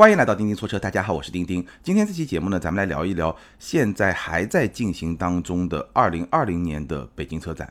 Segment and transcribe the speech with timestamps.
[0.00, 1.62] 欢迎来到钉钉说车，大家好，我是钉钉。
[1.82, 7.70] 今天这期节目呢，咱们来聊一聊现在还在进行当中的2020年的北京车展。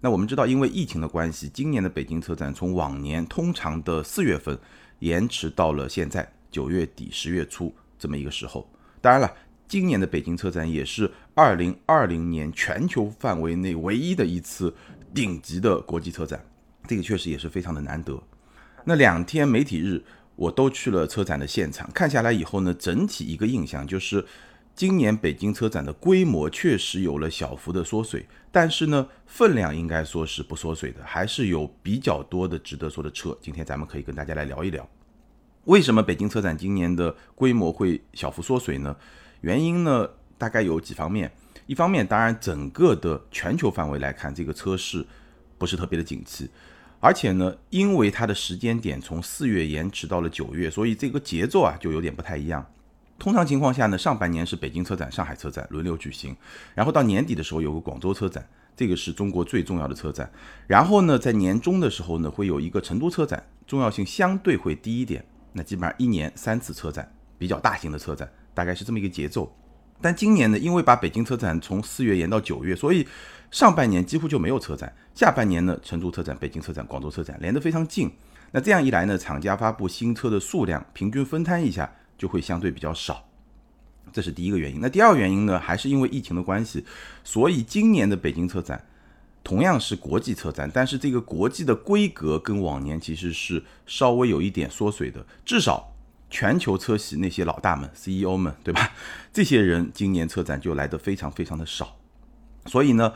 [0.00, 4.58] 那我们知道，因为疫情的关系，今年的北京车展从往年通常的四月份
[4.98, 8.68] 延迟到了现在九月底十月初这么一个时候。
[9.00, 9.32] 当然了，
[9.68, 14.74] 今年的北京车展也是2020年全球范围内唯一的一次
[15.14, 16.44] 顶级的国际车展，
[16.88, 18.20] 这个确实也是非常的难得。
[18.82, 20.02] 那两天媒体日。
[20.38, 24.24] 我都去了车展的现场，看下来以后呢，整体一个印象就是，
[24.72, 33.36] 今年北京车展的规模确实有了小幅的缩水，但是呢，分量应该说是不缩水的，还是有比较多的值得说的车。
[33.42, 34.88] 今天咱们可以跟大家来聊一聊，
[35.64, 38.94] 为什么北京车展今年的规模会小幅缩水呢？
[39.40, 41.32] 原因呢，大概有几方面。
[41.66, 45.04] 一方面，当然整个的全球范围来看，这个车市
[45.58, 46.48] 不是特别的景气。
[47.00, 52.66] 而且呢，因为它的时间点从四月延迟到了九月，所以这个节奏啊就有点不太一样。
[53.18, 56.36] 通常情况下呢，上半年是北京车展、上海车展轮流举行，
[56.74, 60.30] 然后到年底的时候有个广州车展，这个是中国最重要的车展。
[60.66, 65.24] 然后呢，在年中的时候呢，会有一个成都车展，重要性相对会低一点。
[65.52, 69.52] 那基本上一年三次车展，比较大型的车展，大概是这么一个节奏。
[70.00, 73.06] 但今年呢，因为把北京车展从四月延到九月，所以
[73.50, 78.10] 上半年几乎就没有车展，下半年呢，成都车展、北京车展、广州车展连得非常近。
[78.52, 83.28] 那这样一来呢，厂家发布新车的数量平均分摊一下，就会相对比较少。
[84.12, 84.80] 这是第一个原因。
[84.80, 86.84] 那第二个原因呢，还是因为疫情的关系，
[87.24, 88.82] 所以今年的北京车展
[89.42, 95.92] 同样是国际车展，但是这个国际的规格跟往年其实是稍微有一点缩水的，至少。
[96.30, 98.92] 全球车企那些老大们、CEO 们，对吧？
[99.32, 101.96] 这些人今年车展就来的非常非常的少，
[102.66, 103.12] 所以呢，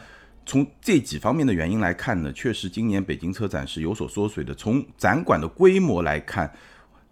[0.47, 4.55] 从这几方面的原因来看呢，确实今年北京车展是有所缩水的。
[4.55, 6.53] 从展馆的规模来看，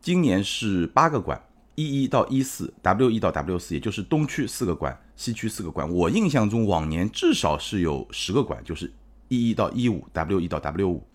[0.01, 1.41] 今年是八个馆，
[1.75, 5.91] 一一到一四，W 一到 W 四，也就是东区四个馆，西区四个馆。
[5.91, 8.91] 我印象中往年至少是有十个馆，就是
[9.29, 11.07] 一一到一五，W 一到 W 五。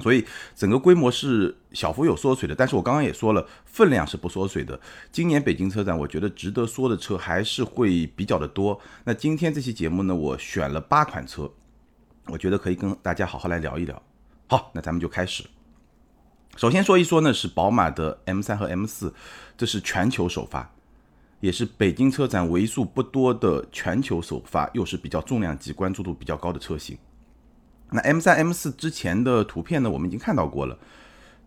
[0.00, 0.24] 所以
[0.54, 4.80] 整个规模是小幅有缩水的，但是我刚刚也说了，分量是不缩水的。
[5.12, 8.80] 今年北京车展，我觉得值得说的车还是会比较的多。
[9.04, 11.50] 那今天这期节目呢，我选了八款车，
[12.26, 14.02] 我觉得可以跟大家好好来聊一聊。
[14.48, 15.44] 好，那咱们就开始。
[16.56, 19.12] 首先说一说呢，是宝马的 M3 和 M4，
[19.56, 20.72] 这是全球首发，
[21.38, 26.98] 也是北京车展为数不多的全球首发，又是比较重量级、关注度比较高的车型。
[27.92, 30.78] 那 M 三 M 四之前的图片呢，我们已经看到过了，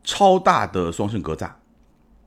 [0.03, 1.51] 超大的双肾格栅，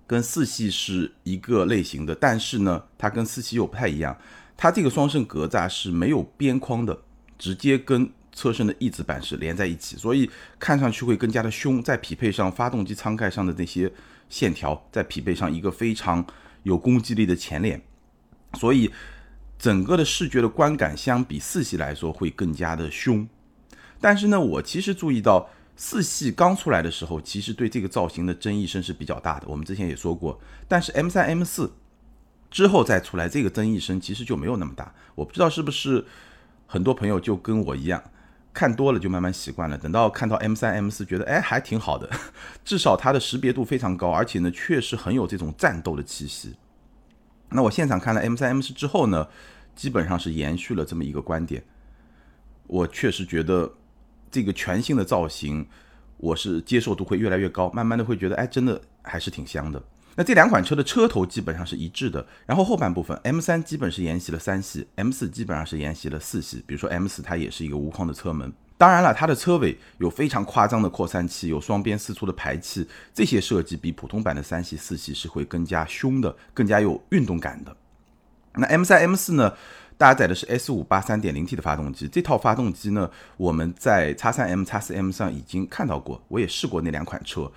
[0.07, 4.17] 跟四系是一个类型的，但是呢，它跟四系又不太一样，
[4.57, 6.99] 它这个双肾格栅是没有边框的，
[7.39, 11.83] 直接跟车身的翼子板是连在一起，所以看上去会更加的凶。
[11.83, 13.93] 再匹配上发动机舱盖上的那些
[14.29, 16.25] 线条，再匹配上一个非常
[16.63, 17.83] 有攻击力的前脸，
[18.55, 18.91] 所以
[19.59, 23.27] 整个的视觉的观感相比四系来说会更加的凶。
[24.07, 29.49] 但是呢，我其实注意到四系刚出来的时候，其实对这个造型的争议声是比较大的。
[29.49, 31.73] 我们之前也说过，但是 M 三、M 四
[32.49, 34.95] 之后再出来，这个争议声其实就没有那么大。
[35.17, 36.07] 我不知道是不是
[36.69, 38.01] 很多朋友就跟我一样，
[38.55, 39.77] 看多了就慢慢习惯了。
[39.77, 42.09] 等到看到 M 三、M 四，觉得哎还挺好的，
[42.65, 46.55] 至少它的识别度非常高，而且呢确实很有这种战斗的气息。
[47.49, 49.27] 那我现场看了 M 三、M 四之后呢，
[49.75, 51.65] 基本上是延续了这么一个观点。
[52.69, 53.73] 我确实觉得。
[54.37, 55.67] 这个全新的造型，
[56.19, 59.83] 我是接受度会越来越高，慢慢的会觉得，哎，真的还是挺香的。
[60.15, 66.63] 那这两款车的车头基本上是一致的，然后后半部分 M 三基本是沿袭了三系，M 四基本上是沿袭了四系。
[66.67, 77.75] 比如说 M 四它也是一个无框的车门，当然了，它的车尾有非常夸张的扩散器，有双边四出的排气，这些设计比普通版的三系、四系是会更加凶的，更加有运动感的。
[78.59, 79.55] 那 M 三、M 四呢？
[79.99, 87.51] 搭载的是 S 五八三点零 T 的发动机，这套发动机呢，我们在叉三 M、叉四 M 上已经看到过，我也试过那两款车。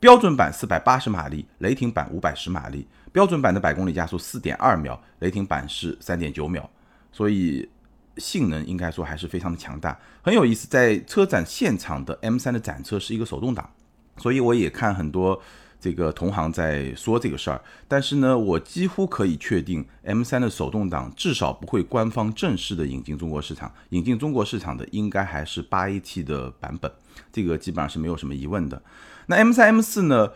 [0.00, 2.86] 标准版四百八十马力，雷霆版五百十马力。
[3.12, 6.68] 标准版的百公里加速四点二秒，雷霆版是三点九秒，
[7.12, 7.68] 所以
[8.16, 9.96] 性能应该说还是非常的强大。
[10.20, 13.70] 很有意思，在车展现场的 M 三的展车是一个手动挡，
[14.16, 15.40] 所以我也看很多。
[15.84, 23.70] 这个同行在说这个事儿，但是呢，我几乎可以确定，M3 的手动挡至少不会官方正式的引进中国市场。
[23.90, 26.90] 引进中国市场的应该还是 8AT 的版本，
[27.30, 28.82] 这个基本上是没有什么疑问的。
[29.26, 30.30] 那 M3、M4 呢？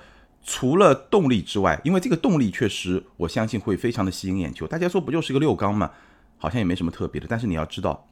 [0.45, 4.67] 除了动力之外，因为这个动力确实我相信会非常的吸引眼球。
[4.67, 5.93] 大家说不就是个六缸吗？
[6.37, 7.27] 好像也没什么特别的。
[7.27, 8.07] 但是你要知道，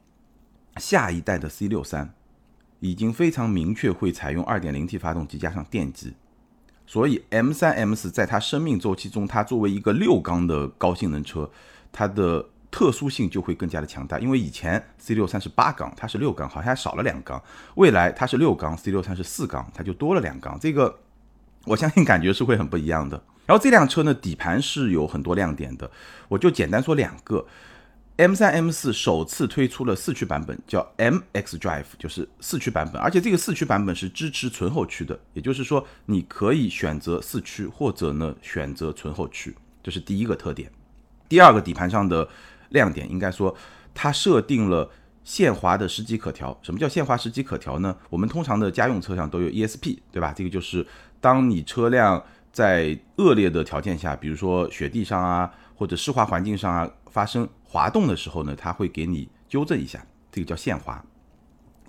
[0.77, 2.09] 下一代的 C63
[2.79, 6.13] 已经非常明确会采用 2.0T 发动机加上电机。
[6.87, 11.47] 所以 M3、M4 在它生命周期中，它作为一个六缸的高性能车，
[11.91, 14.17] 它的特殊性就会更加的强大。
[14.17, 17.39] 因为以前 C63 是八缸，它是六缸，好像还少了两缸。
[17.75, 20.57] 未来它是六缸，C63 是四缸，它就多了两缸。
[20.59, 20.97] 这个
[21.65, 23.21] 我相信感觉是会很不一样的。
[23.45, 25.91] 然后这辆车呢，底盘是有很多亮点的，
[26.29, 27.45] 我就简单说两个。
[28.17, 40.71] M3、M4 首次推出了四驱版本，叫 MX Drive，就是四驱版本，而且这个四驱版本是支持纯后驱的，也就是说你可以选择四驱或者呢选择纯后驱，这是第一个特点。
[41.29, 42.27] 第二个底盘上的
[42.69, 43.55] 亮点，应该说
[43.93, 44.89] 它设定了
[45.23, 46.57] 限滑的时级可调。
[46.63, 47.95] 什么叫限滑时级可调呢？
[48.09, 50.33] 我们通常的家用车上都有 ESP，对吧？
[50.35, 50.83] 这个就是
[51.21, 61.03] 当你车辆在恶劣的条件下，比如说雪地上啊，或者湿滑环境上啊，发生滑动的时候呢，它会给你纠正一下，这个叫限滑。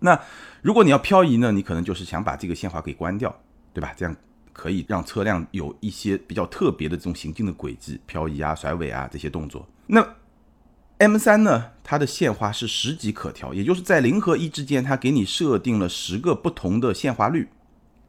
[0.01, 0.21] 那
[0.63, 3.35] 如果你要漂移呢，你可能就是想把这个限滑给关掉，
[3.73, 3.93] 对吧？
[3.97, 4.15] 这样
[4.53, 9.69] 可以让车辆有一些比较特别的这种行进的轨迹，漂移啊、甩尾啊这些动作。
[9.87, 10.17] 那
[10.99, 17.49] M3 呢，它的限滑是十级可调，也就是在零和一之间，它给你设定了十个不同的限滑率。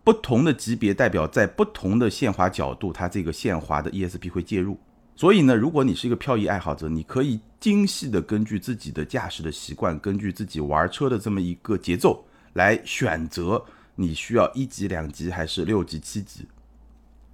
[0.04, 4.80] 不同的级别代表在不同的限滑角度，它这个限滑的 ESP 会介入。
[5.19, 13.62] 所以呢，如果你是一个漂移爱好者，你可以精细的根据自己的驾驶的习惯，根据自己玩车的这么一个节奏来选择
[13.95, 16.48] 你需要一级、两级还是六级、七级。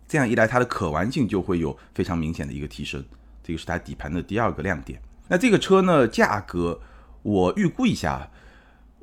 [0.08, 3.06] 这样一来，它的可玩性就会有非常明显的一个提升。
[3.44, 5.00] 这个是它底盘的第二个亮点。
[5.28, 6.82] 那这个车呢，价格
[7.22, 8.28] 我预估一下。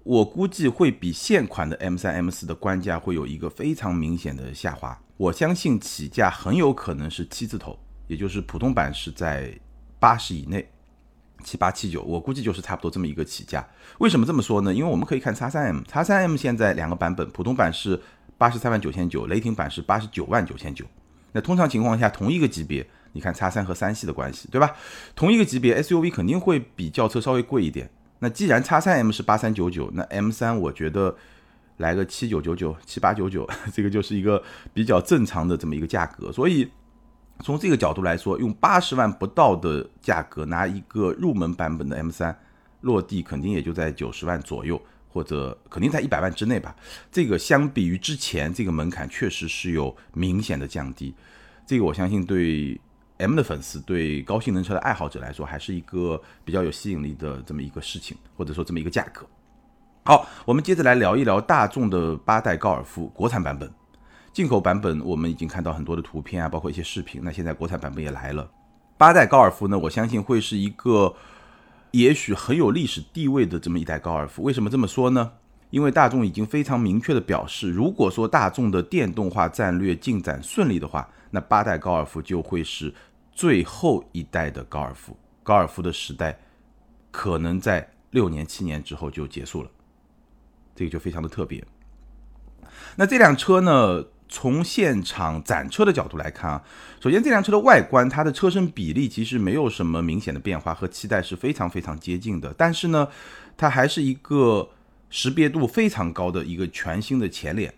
[0.02, 5.00] 我估计会比现款的 M 三、M 四的官价会有一个非常明显的下滑。
[5.16, 9.52] 我相信起价很有可能是七字头，也就是普通版是在
[9.98, 10.68] 八十以内，
[11.44, 13.66] 七八七九，我估计就是差不多这么一个起价。
[13.98, 14.72] 为什么这么说呢？
[14.72, 18.00] 因为我们可以看叉三 M，叉三 M 现在两个版本，普通版是
[18.36, 20.84] 八十三万九千九，雷霆版是八十九万九千九。
[21.32, 24.76] 那通常情况下，同一个级别，你看叉三和三系的关系，对吧？
[25.14, 27.90] 同一个级别 SUV 肯定会比轿车稍微贵一点。
[28.18, 31.16] 那既然叉三 M 是八三九九，那 M 三我觉得
[31.78, 34.42] 来个七九九九、七八九九， 这个就是一个
[34.74, 36.30] 比较正常的这么一个价格。
[36.30, 36.70] 所以
[37.42, 42.34] 从这个角度来说，用八十万不到的价格拿一个入门版本的 M 三
[42.82, 46.74] 落地，肯定也就在九十万左右，或者肯定在一百万之内吧。
[47.10, 51.14] 这个相比于之前这个门槛，确实是有明显的降低。
[51.66, 52.80] 这个我相信对。
[53.18, 59.24] M 的粉丝对高性能车的爱好者来说，还是一个比较有吸引力的这么一个事情，或者说这么一个价格。
[60.04, 63.72] 好，我们接着来聊一聊大众的八代高尔夫国产版本。
[64.32, 67.20] 进口版本我们已经看到很多的图片啊，包括一些视频。
[67.22, 68.50] 那现在国产版本也来了。
[68.96, 71.14] 八代高尔夫呢，我相信会是一个
[71.90, 74.42] 也许很有历史地位的这么一代高尔夫。
[74.42, 75.32] 为什么这么说呢？
[75.70, 82.92] 因为大众已经非常明确的表示，如果说大众的电动化战略进展顺利的话，那八代高尔夫就会是。
[83.34, 86.38] 最后一代的高尔夫，高尔夫的时代
[87.10, 89.70] 可能在六年、七年之后就结束了，
[90.76, 91.64] 这个就非常的特别。
[92.94, 96.64] 那这辆车呢，从现场展车的角度来看啊，
[96.98, 102.52] 首先这辆车的外观，它的车身比例其实没有什么明显的变化，和期待是非常非常接近的。
[102.56, 103.06] 但是呢，
[103.58, 104.70] 它还是一个
[105.10, 107.74] 识别度非常高的一个全新的前脸。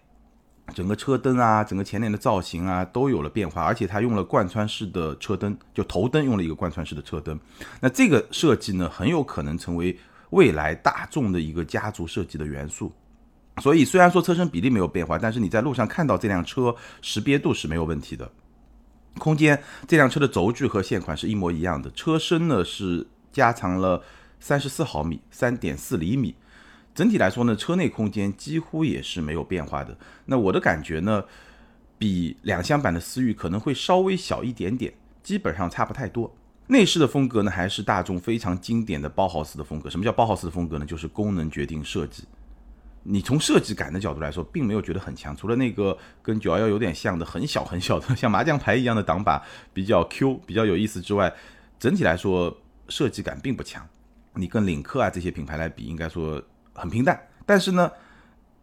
[0.72, 7.36] 整个车灯啊，整个前脸的造型啊，都有了变化，而且它用了贯穿式的车灯，就头灯用了一个贯穿式的车灯。
[7.80, 9.98] 那这个设计呢，很有可能成为
[10.30, 12.92] 未来大众的一个家族设计的元素。
[13.62, 18.30] 所以虽然说车身比例没有变化，但是你在路上看到这辆车，识别度是没有问题的。
[19.18, 24.02] 空间，这辆车的轴距和现款是一模一样的，车身呢是加长了
[24.40, 26.34] 三十四毫米，三点四厘米。
[26.96, 29.96] 整体来说呢，车内空间几乎也是没有变化的。
[30.26, 31.24] 那我的感觉呢，
[31.96, 34.92] 比两厢版的思域可能会稍微小一点点，
[35.22, 36.34] 基本上差不太多。
[36.66, 39.88] 内饰的风格呢，还是大众非常经典的包豪斯的风格。
[39.88, 40.84] 什么叫包豪斯的风格呢？
[40.84, 42.24] 就是功能决定设计。
[43.04, 49.40] 你从设计感的角度来说，并没有觉得很强，除了那个跟九幺幺有点像的很小很小的像麻将牌一样的挡把
[49.72, 51.32] 比较 Q 比较有意思之外，
[51.78, 52.56] 整体来说
[52.88, 53.86] 设计感并不强。
[54.34, 56.42] 你跟领克啊这些品牌来比，应该说。
[56.76, 57.88] 很平淡，但是呢，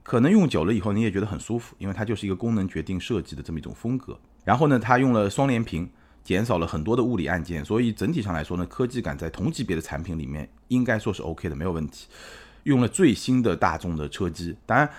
[0.04, 4.20] 可能用久了以后你也觉得很舒服，因为它就是一个功能决定设计的这么一种风格。
[4.44, 5.90] 然后呢，它用了双联屏，
[6.22, 12.08] 减少了很多的物理按键，所以整体上来说呢，科技感在同级别的产品里面应该说是 OK 的，没有问题。
[12.64, 14.90] 用了最新的大众的车机，当然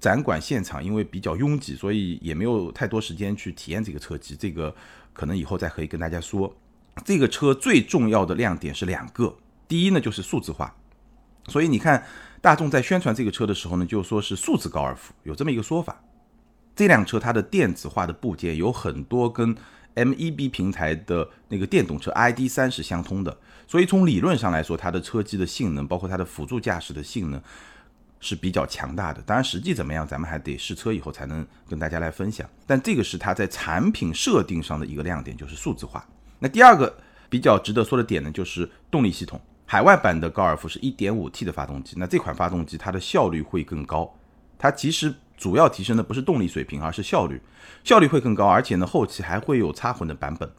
[0.00, 4.74] 展馆现场因为比较拥挤，所以也没有太多时间去体验这个车机，这个
[5.12, 6.54] 可能以后再可以跟大家说。
[7.04, 10.74] 这个车最重要的亮点是两个，第一呢就是数字化，
[11.48, 12.04] 所以你看。
[12.44, 15.98] 大众在宣传这个车的时候呢，就说是数字高尔夫，有这么一个说法。
[16.76, 19.56] 这辆车它的电子化的部件有很多跟
[19.94, 23.36] MEB 平台的那个电动车 ID 三是相通的，
[23.66, 27.40] 所以从理论上来说，它的车机的性能，包括它的辅助驾驶的性能
[28.18, 29.22] 是比较强大的。
[29.22, 32.48] 当然，实际怎么样，咱们还得试车以后才能跟大家来分享。
[32.66, 36.04] 但这个是它在产品设定上的一个亮点，就是数字化。
[36.40, 36.92] 那第二个
[37.28, 39.40] 比较值得说的点呢，就是动力系统。
[39.66, 44.12] 海外版的高尔夫是 1.5T 的发动机，那这款发动机它的效率会更高，
[44.58, 45.14] 它其实。
[45.36, 47.42] 主要提升的不是动力水平，而是效率，
[47.82, 50.50] 效率会更高，而且呢，后期还会有插混的版本。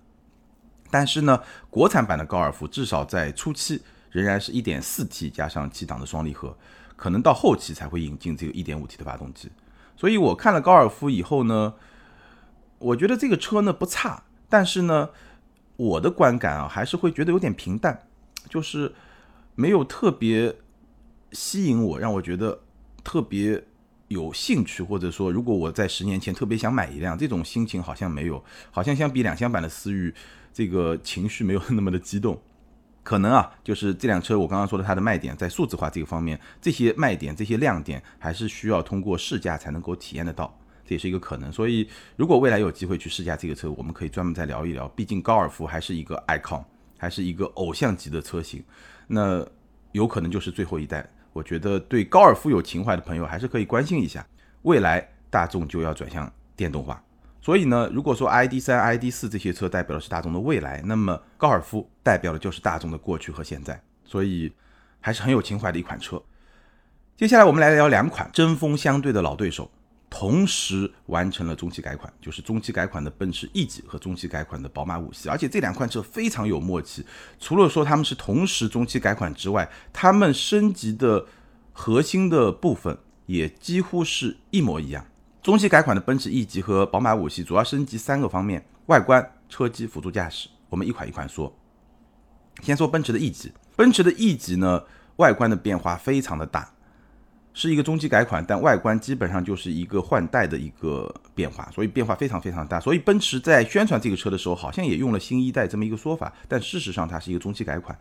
[0.91, 6.55] 但是呢，国产版的高尔夫至少在初期仍然是一点四 T 加上七档的双离合，
[6.95, 9.49] 可能到后期才会引进这个一点五 T 的发动机。
[9.97, 11.73] 所以我看了高尔夫以后呢，
[12.77, 15.09] 我觉得这个车呢不差，但是呢，
[15.77, 18.07] 我的观感啊还是会觉得有点平淡，
[18.49, 18.93] 就是
[19.55, 20.57] 没有特别
[21.31, 22.59] 吸引我，让我觉得
[23.03, 23.63] 特别。
[24.07, 30.13] 有兴趣，或者说，如果我在十年前特别想买一辆，这种心情好像没有，好像相比两厢版的思域，
[30.53, 32.39] 这个情绪没有那么的激动。
[33.01, 41.51] 可能啊，就是这辆车我刚刚说的它的卖点在数字化这个方面，这些卖点、这些亮点还是需要通过试驾才能够体验得到，这也是一个可能。
[41.51, 44.87] 所以，如果未来有机会去试驾这个车，我们可以专门再聊一聊。
[44.89, 46.63] 毕竟高尔夫还是一个 icon，
[46.97, 48.63] 还是一个偶像级的车型，
[49.05, 49.45] 那
[49.91, 51.07] 有可能就是最后一代。
[51.35, 54.25] 我觉得对高尔夫有情怀的朋友还是可以关心一下，
[54.61, 57.03] 未来大众就要转向电动化，
[57.41, 64.49] 所以呢，如果说 ID 三、ID 四这些车代表的是大众的未来，那么高尔夫代表的就是大众的过去和现在，所以
[65.01, 66.23] 还是很有情怀的一款车。
[67.17, 69.69] 接下来我们来聊两款针锋相对的老对手。
[70.17, 77.05] 同时完成了中期改款，就是中期改款的奔驰 E 级和中期改款的宝马五系，而且这两款车非常有默契。
[77.37, 81.25] 除了说他们是同时中期改款之外，他们升级的
[81.73, 85.05] 核心的部分也几乎是一模一样。
[85.43, 90.47] 中期改款的奔驰 E 级和宝马五系主要升级三个方面：外观、车机、辅助驾驶。
[90.69, 91.53] 我们一款一款说。
[92.61, 94.81] 先说奔驰的 E 级，奔驰的 E 级呢，
[95.17, 96.71] 外观的变化非常的大。
[97.57, 102.81] 是一个中期改款，但外观基本上就是一个换代的一个变化，所以变化非常非常大。
[102.81, 107.97] 所以奔驰在宣传这个车的时候，好像也用了新一代这么一个说法，但事实上它是一个中期改款。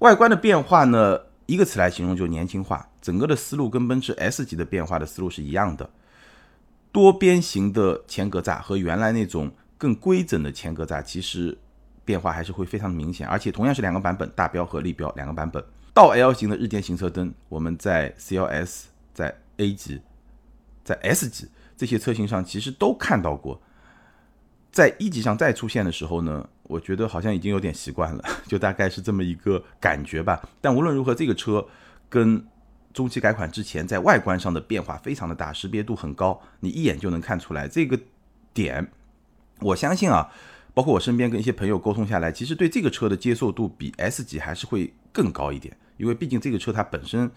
[0.00, 2.86] 外观的变化呢，一个词来形容就年轻化。
[3.00, 5.88] 整个的思路跟奔驰 S 级的变化的思路是一样的，
[6.92, 11.56] 多边形的前格栅和原来那种更规整的前格栅，其实
[12.04, 13.26] 变化还是会非常明显。
[13.26, 15.64] 而且同样是两个版本，大标和立标两个版本。
[15.94, 20.00] 倒 L 型的日间行车灯，我们在 CLS、在 A 级、
[20.82, 23.60] 在 S 级这些车型上其实都看到过。
[24.70, 30.42] 在一级上再出现的时候呢，我觉得好像已经有点习惯了，就大概是这么一个感觉吧。
[30.62, 31.66] 但无论如何，这个车
[32.08, 32.42] 跟
[32.94, 38.00] 中期改款之前在外观上的变化非常的大，识别度很高，你一眼就能看出来这个
[38.54, 38.90] 点。
[39.60, 40.32] 我相信啊。
[40.74, 47.30] 包括我身边跟一些朋友沟通下来，其实对这个车的接受度比 S 级还是会更高一点，因为毕竟这个车它本身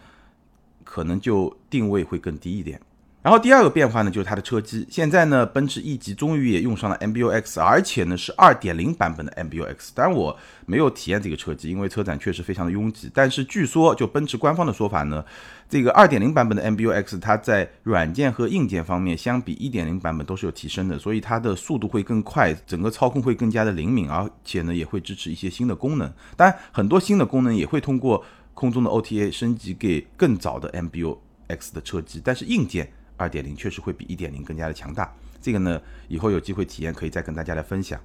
[0.83, 2.79] 可能就定位会更低一点。
[3.25, 4.85] 然后第二个变化呢，就是它的车机。
[4.87, 9.89] 现在呢，奔驰 E 级终于也用上了 MBUX，而且呢是2.0版本的 MBUX。
[9.95, 13.09] 当然我没有体验这个车机，因为车展确实非常的拥挤。
[13.11, 15.25] 但是据说，就奔驰官方的说法呢，
[15.67, 26.07] 这个2.0版本的 MBUX 它在软件和硬件方面相比1.0版本都是有提升的，所以它的速度会更快，整个操控会更加的灵敏，而且呢也会支持一些新的功能。
[26.37, 32.87] 当然，很多新的功能也会通过空中的 OTA 升级给更早的 MBUX 的车机，但是硬件。
[33.17, 37.99] 二点零确实会比一点零更加的强大，这个呢以后有机会体验可以再跟大家来分享。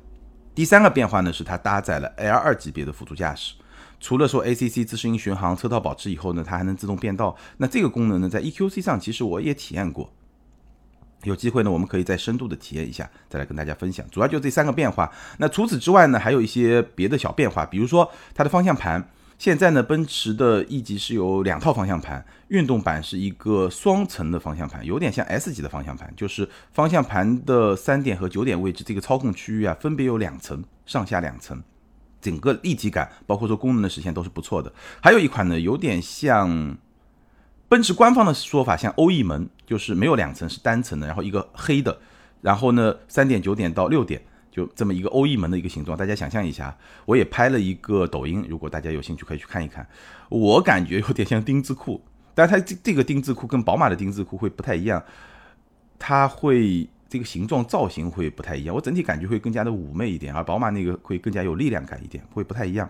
[0.54, 3.54] 第三个变化呢是它搭载了 L 二级别的辅助驾驶，
[3.98, 7.36] 除了说 ACC 自适应巡航、车道保持以后呢，它还能自动变道。
[7.56, 10.12] 那这个功能呢在 EQC 上其实我也体验过，
[11.24, 14.04] 有机会呢我们可以再深度的体验一下，再来跟大家分享。
[14.10, 15.10] 主要就这三个变化。
[15.38, 19.08] 那除此之外呢还有一些别的小变化，比如说它的方向盘。
[19.40, 31.62] 现在呢，奔驰的 E 级是有两套方向盘，运动版是一个双层的方向盘，有点像 S 级的方向盘，就是方向盘的三点和九点位置这个操控区域啊，分别有两层，上下两层，
[32.20, 34.70] 整个立体感，包括说功能的实现都是不错的。
[35.02, 36.76] 还有一款呢，有点像
[37.66, 41.98] 奔驰官方的说法，像欧翼门，就是没有两层，是单层的，然后一个黑的，
[42.42, 44.20] 然后呢，三点九点到六点。
[44.50, 46.76] 就这么一个欧翼门的一个形状，大家想象一下，
[47.06, 49.86] 我也拍了一个抖音，如果大家有兴趣可以去看一看。
[50.28, 52.00] 我感觉有点像丁字裤，
[52.34, 55.02] 但它这这个丁字裤跟宝马的丁字裤会不太一样，
[55.98, 62.88] 它会这个形状造型会不太一样，我整体感觉会更加的妩媚一点，而宝马那个会更加有力量感一点，会不太一样。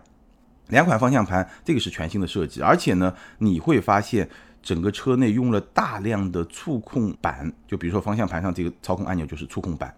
[0.69, 4.29] 两款方向盘，这个是全新的设计，而且呢，你会发现
[4.63, 9.93] 整个车内用了大量的触控板，就比如说方向盘上这个操控按钮就是触控板，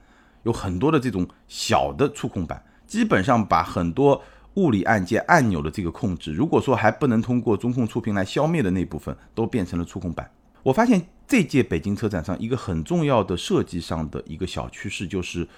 [0.45, 4.23] 有很多的这种小的触控板，基本上把很多
[4.55, 10.31] 物理按键按钮的这个控制，如果说还不能通过中控触屏来消灭的那部分，都变成了触控板。
[10.63, 15.49] 我发现这届北京车展上一个很重要的设计上的一个小趋势，就是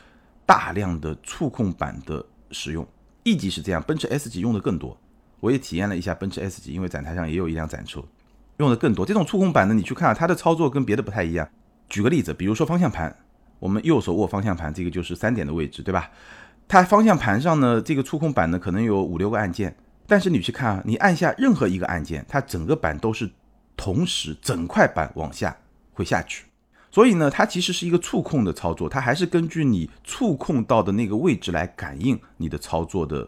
[0.46, 2.86] 大量的触控板的使用。
[3.24, 4.96] E 级是这样，奔驰 S 级用的更多。
[5.40, 8.02] 我也体验了一下奔驰 S 级，因为展台上也有一辆展车，
[8.58, 9.04] 用的更多。
[9.04, 11.46] 这种触控板呢，你去看啊，它的操作跟别的不太一样。
[11.88, 13.14] 举个例子，比如说方向盘，
[13.64, 16.10] 我们右手握方向盘，这个就是三点的位置，对吧？
[16.68, 19.74] 它方向盘上呢，这个触控板呢，可能有五六个按键，
[20.06, 23.30] 但是你去看啊，你按下任何一个按键，它整个板都是
[23.74, 25.56] 同时整块板往下
[25.94, 26.44] 会下去。
[26.90, 33.26] 所以呢，它其实是一个触控的操作，它还是根据你触控到的那个位置来感应你的操作的。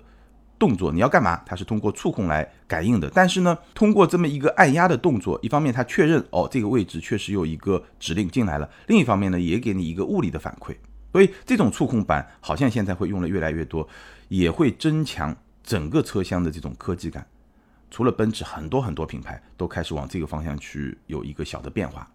[0.58, 1.42] 动作你要干嘛？
[1.44, 3.10] 它是通过触控来感应的。
[3.14, 10.74] 但是呢，通过这么一个按压的动作，一方面它确认哦这个位置确实有一个指令进来了，另一方面呢也给你一个物理的反馈。
[11.12, 13.88] 所以这种触控板好像现在会用的越来越多，
[14.28, 17.26] 也会增强整个车厢的这种科技感。
[17.90, 22.10] 除了奔驰，很多很多品牌都开始往这个方向去有一个小的变化。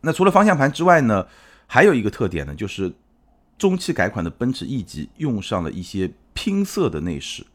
[0.00, 1.26] 那除了方向盘之外呢，
[1.66, 2.92] 还有一个特点呢，就是
[3.56, 7.46] 中期改款的奔驰 E 级用上了一些拼色的内饰。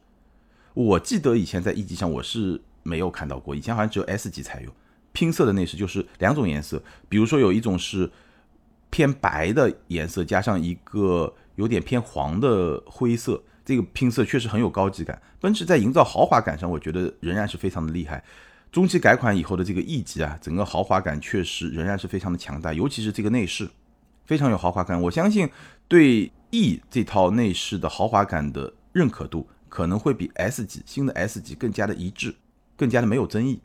[0.74, 4.70] 我记得以前在 E 级上我是没有看到过，以前好像只有 S 级才有
[5.12, 8.10] 拼色的内饰，就是两种颜色，比如说有一种是
[8.88, 15.20] 偏白的颜色，加上一个有点偏黄的灰色，这个拼色确实很有高级感。
[15.40, 18.22] 奔驰在营造豪华感上，我觉得仍然是非常的厉害。
[18.70, 23.68] 中期改款以后的这个 E 级啊，整个豪华感确实仍然是非常的强大，尤其是这个内饰
[24.24, 25.00] 非常有豪华感。
[25.02, 25.48] 我相信
[25.88, 29.48] 对 E 这套内饰的豪华感的认可度。
[29.70, 32.34] 可能会比 S 级新的 S 级更加的一致，
[32.76, 33.58] 更加的没有争议，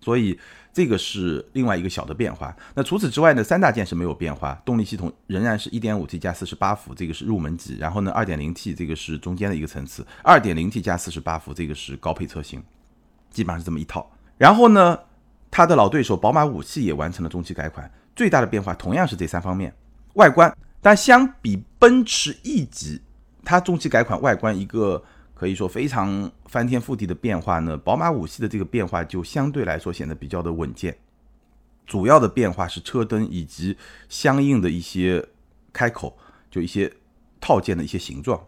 [0.00, 0.38] 所以
[0.72, 2.54] 这个是另外一个小的变化。
[2.74, 7.78] 那除此之外呢，三大件是没有变化，动力系统仍然是一点五 T 加四十八伏，这个是入门级。
[7.78, 12.62] 然后呢，二点零 T 这个是中间的一个层次，二点零 T 加四十八伏这个是高配车型，
[13.30, 14.10] 基本上是这么一套。
[14.36, 14.98] 然后呢，
[15.50, 19.72] 它的老对手宝马五系也完成了中期改款，最大的变化同样是这三方面，
[20.14, 20.54] 外观。
[20.82, 23.00] 但相比奔驰 E 级，
[23.44, 25.02] 它中期改款外观一个。
[25.38, 27.76] 可以说非常翻天覆地的变化呢。
[27.76, 30.96] 宝马五系的这个变化就相对来说显得比较的稳健。
[31.86, 33.76] 主要的变化是车灯以及
[34.08, 35.24] 相应的一些
[35.74, 36.16] 开口，
[36.50, 36.90] 就一些
[37.38, 38.44] 套件的一些形状。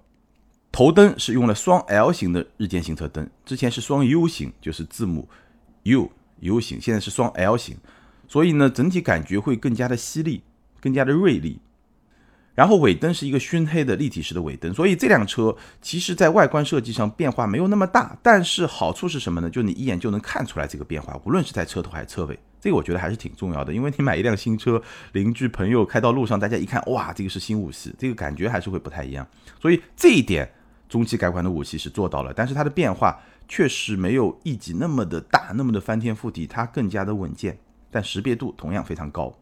[0.73, 5.29] 头灯是用了双 L 型的日间行车灯，之前是双 U 型，就是字母
[5.85, 7.77] U U 型，现在是双 L 型，
[8.27, 10.43] 所以呢，整体感觉会更加的犀利，
[10.81, 11.61] 更加的锐利。
[12.59, 19.49] 然后尾灯是一个熏黑的立体式的尾灯，所以这辆车其实在外观设计上变化没有那么大，但是好处是什么呢？
[19.49, 23.73] 就你一眼就能看出来这个变化，无论是在车头还是车尾，这个我觉得还是挺重要的。
[23.73, 29.25] 因为你买一辆新车，邻居朋友开到路上，大家一看，哇，这个是新五系，这个感觉还是会不太一样。
[29.63, 30.51] 所以这一点
[30.89, 33.17] 中期改款的五系是做到了，但是它的变化
[33.47, 37.57] 确实没有一级那么的大，那么的翻天覆地，它更加的稳健，
[37.89, 39.33] 但识别度同样非常高。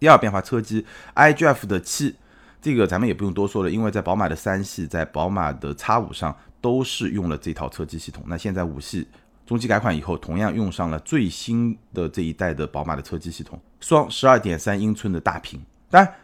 [0.00, 0.84] 第二变化，车机
[1.14, 2.16] iGF 的七。
[2.60, 8.22] 这个咱们也不用多说了，因为在宝马的三系，在宝马的 X 五上都是用了这套车机系统。
[8.26, 9.06] 那现在五系
[9.46, 15.60] 中期改款以后，同样用上了最新的这一代的宝马的车机系统，双十二点三英寸的大屏。
[15.88, 16.14] 当然，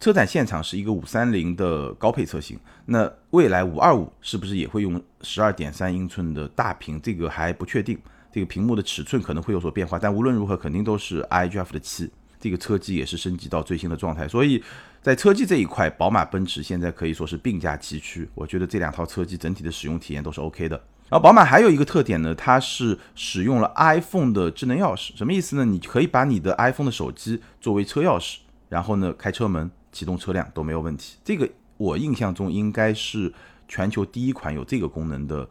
[0.00, 7.00] 车展现场是一个五三零的高配车型，那未来五二五是不是也会用十二点三英寸的大屏？
[7.00, 7.98] 这个还不确定，
[8.32, 9.98] 这个屏幕的尺寸可能会有所变化。
[9.98, 12.10] 但无论如何，肯定都是 iGF 的七。
[12.40, 14.62] 这个车机也是升级到最新的状态，所以
[15.04, 18.26] 在车机这一块，宝马、奔驰现在可以说是并驾齐驱。
[18.34, 20.74] 我觉得这两套车机整体的使用体验都是 OK 的。
[21.10, 25.64] 然后宝马还有一个特点呢，它是使用了 iPhone 的智能钥匙，什么意思呢？
[25.66, 28.38] 你可以把你的 iPhone 的手机作为车钥匙，
[28.70, 31.18] 然后呢开车门、启动车辆都没有问题。
[31.22, 33.30] 这个我印象中应该是
[33.68, 35.46] 全球第一款有这个功能的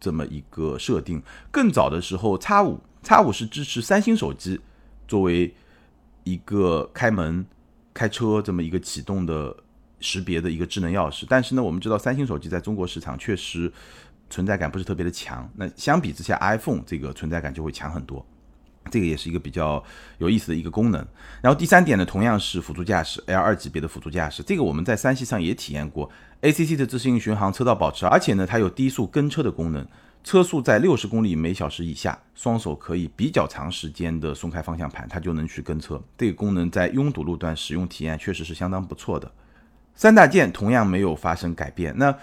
[0.00, 1.22] 这么一个设定。
[1.52, 4.60] 更早的时候，X 五 X 五是支持三星手机
[5.06, 5.54] 作为
[6.24, 7.46] 一个开门、
[7.94, 9.56] 开车这么一个启动的
[10.00, 13.72] 识别的一个智能钥匙，但是呢，我们知道三星手机在中国市场确实
[14.28, 15.48] 存在感不是特别的强。
[15.54, 18.26] 那相比之下，iPhone 这个存在感就会强很多。
[18.90, 19.82] 这个也是一个比较
[20.18, 21.06] 有意思的一个功能。
[21.40, 26.10] 然后第三点呢，同样是辅助驾驶 L 二级别的辅助驾驶，这个我们在三系上也体验过
[26.42, 29.86] ，ACC 的自适应巡航、车道保持，而且呢，它有低速跟车的功能。
[30.24, 36.02] 车速在六十公里每小时以下，双手可以比较长时间的松开方向盘，它就能去跟车。
[36.16, 39.30] 这个功能在拥堵路段使用体验确实是相当不错的。
[39.94, 41.94] 三大件同样没有发生改变。
[41.98, 42.16] 那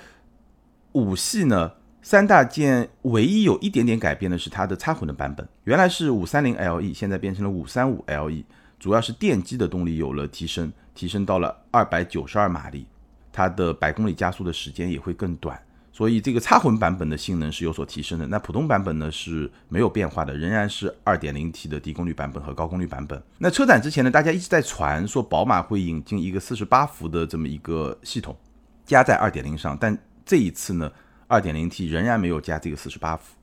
[0.93, 1.73] 五系呢？
[2.01, 8.43] 三大件唯一有一点点改变的是它的插混的版本，原来是五三零 LE，现在变成了五三五 LE，
[8.79, 12.87] 主要是电机的动力有了提升，提升到了二百九十二马力，
[13.31, 15.61] 它的百公里加速的时间也会更短。
[15.93, 23.21] 所以这个插混版本的性能是有所提升的，那普通版本呢是没有变化的，仍然是 2.0T 的低功率版本和高功率版本。
[23.39, 28.35] 那车展之前呢，大家一直在传说宝马会引进一个48伏的这么一个系统，
[28.85, 30.89] 加在2.0上，但这一次呢
[31.27, 33.35] ，2.0T 仍然没有加这个48伏。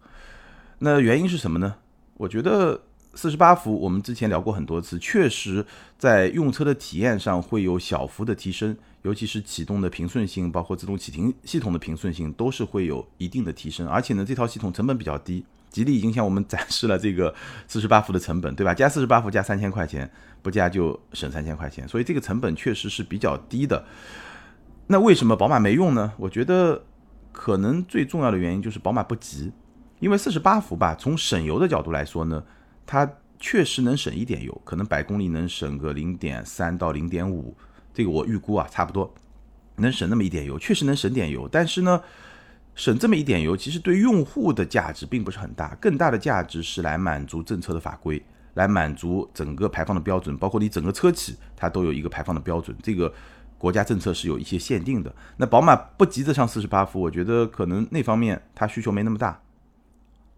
[0.79, 1.75] 那原因是什么呢？
[2.15, 2.81] 我觉得
[3.15, 5.67] 48伏我们之前聊过很多次，确实
[5.99, 8.75] 在用车的体验上会有小幅的提升。
[9.03, 13.87] 尤其是启动的平顺性，包括自动启停系统的平顺性，都是会有一定的提升。
[13.87, 17.35] 而且呢，这套系统成本比较低，吉利已经向我们展示了这个
[17.69, 18.75] 四十八伏的成本，对吧？
[18.75, 20.11] 加四十八伏加三千块钱，
[20.43, 23.85] 不加就省三千块钱，所以这个成本确实是比较低的。
[24.89, 26.13] 那为什么宝马没用呢？
[26.17, 26.85] 我觉得
[27.31, 29.53] 可能最重要的原因就是宝马不急，
[30.01, 32.43] 因为四十八伏吧，从省油的角度来说呢，
[32.85, 33.09] 它
[33.39, 37.57] 确实能省一点油，可能百公里能省个零点三到零点五。
[37.99, 39.13] 这个我预估啊，差不多
[39.75, 41.49] 能省那么一点油，确实能省点油。
[41.51, 42.01] 但是呢，
[42.77, 45.75] 省这么一点油，其实对用户的价值并不是很大。
[45.81, 52.77] 更大的价值是来满足政策的法规，来满足整个排放的标准，包括你整个车企它都有一个排放的标准。
[52.81, 53.13] 这个
[53.59, 55.13] 国家政策是有一些限定的。
[55.39, 59.41] 那宝马不急着上四十八伏，我觉得可能那方面它需求没那么大，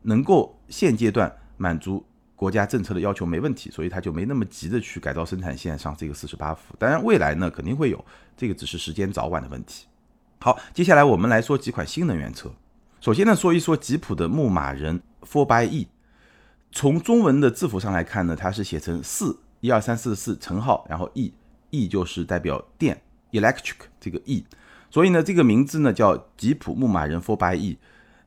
[0.00, 2.06] 能够现阶段满足。
[2.40, 6.74] 国家政策的要求没问题，所以他就没那么急着去改造生产线上这个四十八伏。
[6.78, 8.02] 当然，未来呢肯定会有，
[8.34, 9.84] 这个只是时间早晚的问题。
[10.38, 12.50] 好，接下来我们来说几款新能源车。
[12.98, 15.88] 首先呢，说一说吉普的牧马人 Four by E。
[16.72, 21.34] 从中文的字符上来看呢，它是写成四一二三四四乘号，然后 E
[21.68, 24.46] E 就是代表电 Electric 这个 E，
[24.90, 27.76] 所以呢这个名字呢叫吉普牧马人 Four by E。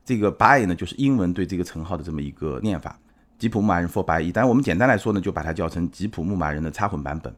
[0.04, 2.96] 这个 by 呢就是英文对这个乘号的这么一个念法。
[3.38, 7.34] 吉普牧马人 Four by E，但我们简单来说呢，就把它叫成吉普牧马人的插混版本。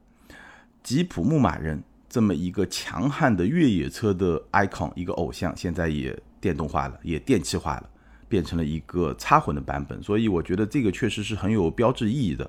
[0.83, 7.91] 吉普牧马人这么一个强悍的越野车的 icon，一个偶像，现在也电动化了，也电气化了，
[8.29, 10.01] 变成了一个插混的版本。
[10.03, 12.49] 所以我觉得这个确实是很有标志意义的。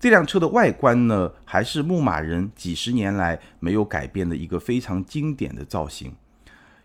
[0.00, 6.12] 这辆车的外观呢，还是牧马人几十年来没有改变的一个非常经典的造型。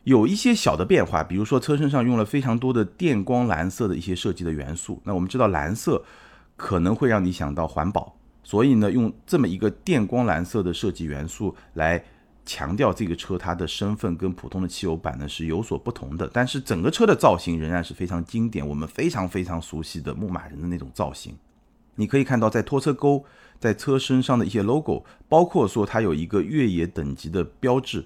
[0.03, 4.99] 有一些小的变化，比如说车身上用了非常多的电光蓝色的一些设计的元素。
[5.03, 6.03] 那我们知道蓝色
[6.55, 12.03] 可能会让你想到环保，所以呢，用这么一个电光蓝色的设计元素来
[12.43, 16.27] 强调这个车它的身份跟普通的汽油版呢是有所不同的。
[16.33, 21.37] 但是整个车的造型仍然是非常经典，我们非常非常熟悉的牧马人的那种造型。
[21.93, 23.23] 你可以看到在拖车钩、
[23.59, 28.03] 在车身上的一些 logo，包括说它有一个越野等级的标志。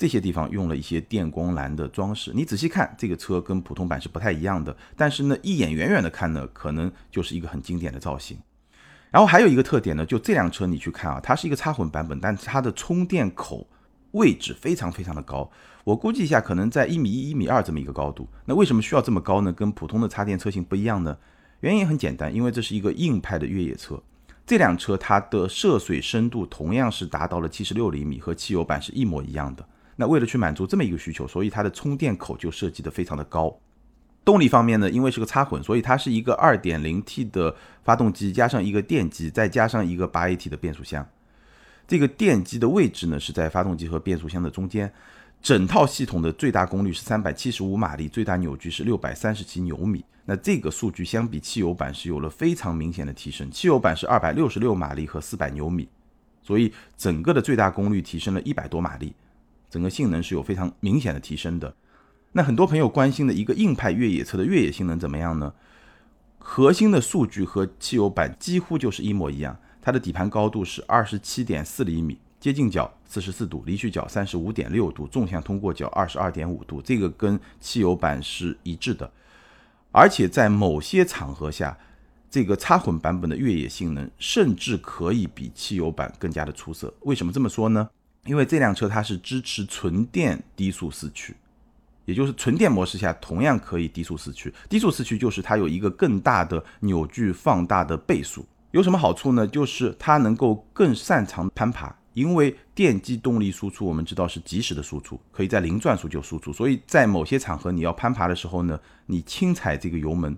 [0.00, 4.74] 这些地方用了一些电光蓝的装饰，你仔细看，这个车跟普通版是不太一样的。
[4.96, 8.38] 但是呢，一眼远远的看呢，可能就是一个很经典的造型。
[9.10, 13.68] 然后还有一个特点呢，就这辆车你去看啊，它是一个插混版本，但它的充电口
[14.12, 15.50] 位置非常非常的高，
[15.84, 18.26] 我估计一下，可能在一米一、一米二这么一个高度。
[18.46, 19.52] 那为什么需要这么高呢？
[19.52, 21.14] 跟普通的插电车型不一样呢？
[21.60, 24.02] 原因很简单，因为这是一个硬派的越野车。
[24.46, 29.68] 这辆车它的涉水深度同样是达到了七十六厘米，和汽油版是一模一样的。
[30.00, 33.54] 那为了去满足这么一个需求，所以它的充电口就设计的非常的高。
[34.24, 41.06] 动力方面呢，因为是个插混，所以它是一个 2.0T 的发动机加上一个电机，再加上一个 8AT 的变速箱。
[41.86, 44.90] 这个电机的位置呢是在发动机和变速箱的中间。
[45.42, 50.02] 整套系统的最大功率是375马力，最大扭矩是637牛米。
[50.24, 53.50] 那这个数据相比汽油版是有了非常明显的提升。
[53.50, 55.86] 汽油版是266马力和400牛米，
[56.42, 59.14] 所以整个的最大功率提升了一百多马力。
[59.70, 61.74] 整个性能是有非常明显的提升的。
[62.32, 65.54] 那很多朋友关心的一个硬派越野车的越野性能怎么样呢？
[66.38, 69.56] 核心的数据和汽油版几乎就是一模一样。
[69.82, 79.10] 它的底盘高度是二十七点四厘米，接近角四十四度，离去角三十五点六度，纵向通过角二十二点五度，这个跟汽油版是一致的。
[79.90, 81.76] 而且在某些场合下，
[82.30, 86.92] 这个插混版本的越野性能甚至可以比汽油版更加的出色。
[87.00, 87.88] 为什么这么说呢？
[88.26, 91.34] 因为这辆车它是支持纯电低速四驱，
[92.04, 94.52] 也就是纯电模式下同样可以低速四驱。
[94.68, 98.44] 低速四驱就是它有一个更大的扭矩放大的倍数。
[98.72, 99.46] 有什么好处呢？
[99.46, 106.52] 就是它能够更擅长攀爬，因为电机动力输出我们知道是及时的输出，可以在零转速就输出。
[106.52, 110.36] 所以在某些场合你要攀爬的时候呢，你轻踩这个油门，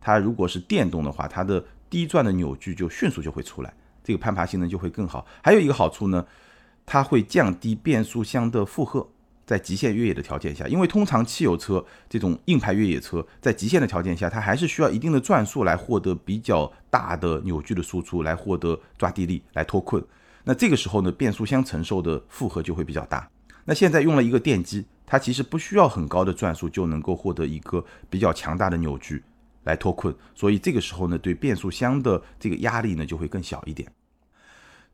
[0.00, 5.26] 它如果是电动的话，它的低转的扭矩就迅速就会出来，这个攀爬性能就会更好。
[5.42, 6.24] 还有一个好处呢。
[6.88, 9.06] 它会降低变速箱的负荷，
[9.46, 20.02] 在极限越野的条件下，因为通常汽油车这种硬派越野车在极限的条件下，它还是需要一定的转速来获得比较大的扭矩的输出，来获得抓地力，来脱困。
[20.44, 23.28] 那这个时候呢，变速箱承受的负荷就会比较大。
[23.66, 29.22] 那现在用了一个电机，它其实不需要很高的转速就能够获得一个比较强大的扭矩
[29.64, 33.86] 来脱困，所以这个时候呢，对变速箱的这个压力呢就会更小一点。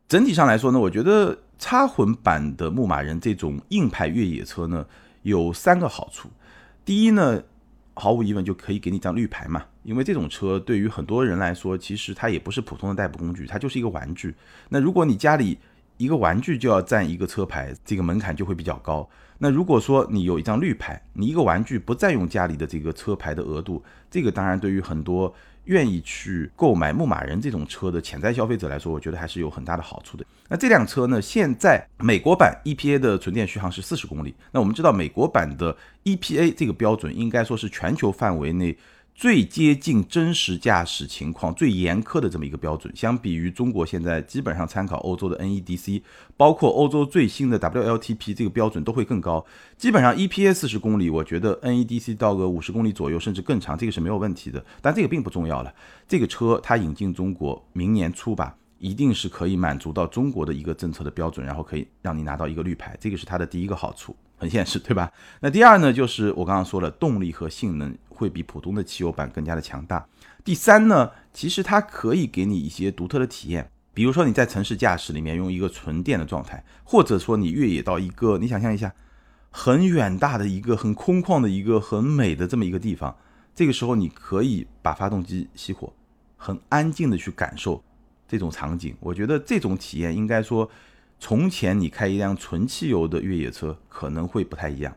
[0.07, 4.85] 整体上来说呢，我觉得插混版的牧马人这种硬派越野车呢，
[5.23, 6.29] 有三个好处。
[6.85, 7.43] 第一呢，
[7.95, 14.35] 毫无疑问就可以给你一张绿牌嘛，因为这种车对于很多人来说，其实它也不是普通的代步工具，它就是一个玩具。
[14.69, 15.59] 那如果你家里
[15.97, 19.09] 一个玩具就要占一个车牌，这个门槛就会比较高。
[19.39, 25.35] 那如果说你有一张绿牌，你一个玩具不占用家里的这个车牌的额度，这个当然对于很多。
[25.65, 30.25] 愿意去购买牧马人这种车的潜在消费者来说，我觉得还是有很大的好处的。
[30.49, 34.35] 那这辆车呢，现在美国版 EPA 的纯电续航是四十公里。
[34.53, 38.77] 那我们知道，美国版的 EPA 这个标准应该说是全球范围内。
[39.15, 46.03] 最接近真实驾驶情况、最严苛的这么一个标准，相比于中国现在基本上参考欧洲的 NEDC，
[46.37, 49.47] 包括欧洲最新的 WLTP 这个标准都会更高。
[49.79, 54.63] 基本上 EPA 四十公里，我觉得 NEDC 到个五十公里左右，甚至更长，这个是没有问题的。
[54.83, 55.73] 但这个并不重要了。
[56.09, 64.17] 这个车它引进中国，明年初吧，一定是可以满足到中国的一个政策的标准，然后可以让你拿到一个绿牌，这个是它的第一个好处。
[64.37, 65.11] 很现实，对吧？
[65.41, 70.07] 那第二呢，就是我刚刚说了，动力和性能会比普通的汽油版更加的强大。
[70.45, 78.95] 第三呢，其实它可以给你一些独特的体验，比如说你在城市驾驶里面用一个纯电的状态，或者说你越野到一个你想象一下
[79.51, 83.17] 很远大的一个很空旷的一个很美的这么一个地方，
[83.55, 85.93] 这个时候你可以把发动机熄火，
[86.37, 87.83] 很安静的去感受
[88.29, 88.97] 这种场景。
[89.01, 90.71] 我觉得这种体验应该说。
[91.21, 94.95] 从前你开一辆纯汽油的越野车可能会不太一样，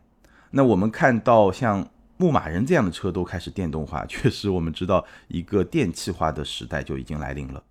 [0.50, 7.62] 那我们看到像牧马人这样的车都开始电动化， 确实我们知道一个电气化的时代就已经来临了。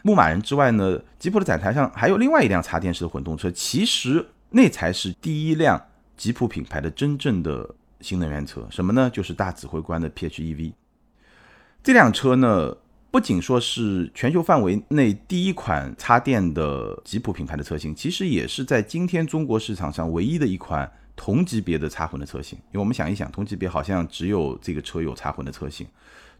[0.00, 5.78] 牧马人之外呢，吉普的展台上还有另外一辆插电式的混动车，其实那才是第一辆
[6.16, 9.10] 吉普品牌的真正的新能源车，什么呢？
[9.12, 10.72] 就是大指挥官的 PHEV。
[11.82, 12.74] 这辆车呢？
[13.10, 22.56] 不仅说是全球范围内第一款插电的吉普品牌的车型，其实也是在今天中国市场上唯一的一款同级别的插混的车型。
[22.68, 25.84] 因为我们想一想，同级别好像只有这个车有插混的车型。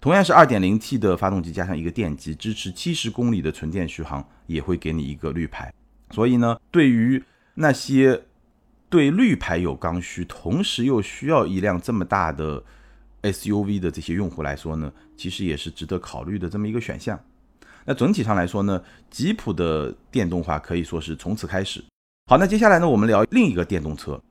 [0.00, 5.74] 同样是 2.0T 的发动机加上一个电机，支持70公里的纯电续航，也会给你一个绿牌。
[6.12, 7.22] 所以呢，对于
[7.54, 8.22] 那些
[8.88, 12.64] 对绿牌有刚需，同时又需要一辆这么大的。
[13.20, 17.18] SUV 的这些用户来说呢，其实也是值得考虑的这么一个选项。
[17.84, 21.84] 那整体上来说呢，吉普的电动化可以说是从此开始。
[22.30, 24.22] 好，那接下来呢，我们聊另一个电动车，